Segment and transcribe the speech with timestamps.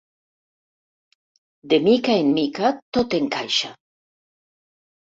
[1.75, 3.73] De mica en mica tot encaixa.